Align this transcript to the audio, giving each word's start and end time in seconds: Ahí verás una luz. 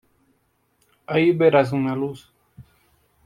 Ahí 1.05 1.31
verás 1.31 1.73
una 1.73 1.93
luz. 1.95 2.33